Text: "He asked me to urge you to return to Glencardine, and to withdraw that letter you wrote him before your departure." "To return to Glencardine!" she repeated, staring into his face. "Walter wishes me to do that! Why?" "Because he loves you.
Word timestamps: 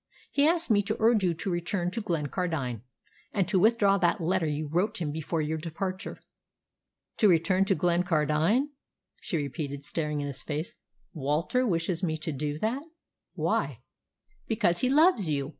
"He 0.31 0.47
asked 0.47 0.71
me 0.71 0.81
to 0.81 0.97
urge 0.99 1.23
you 1.23 1.35
to 1.35 1.51
return 1.51 1.91
to 1.91 2.01
Glencardine, 2.01 2.81
and 3.33 3.47
to 3.47 3.59
withdraw 3.59 3.99
that 3.99 4.19
letter 4.19 4.47
you 4.47 4.67
wrote 4.67 4.97
him 4.97 5.11
before 5.11 5.43
your 5.43 5.59
departure." 5.59 6.19
"To 7.17 7.27
return 7.27 7.65
to 7.65 7.75
Glencardine!" 7.75 8.69
she 9.21 9.37
repeated, 9.37 9.83
staring 9.83 10.19
into 10.19 10.29
his 10.33 10.41
face. 10.41 10.73
"Walter 11.13 11.67
wishes 11.67 12.01
me 12.01 12.17
to 12.17 12.31
do 12.31 12.57
that! 12.57 12.81
Why?" 13.35 13.81
"Because 14.47 14.79
he 14.79 14.89
loves 14.89 15.27
you. 15.29 15.49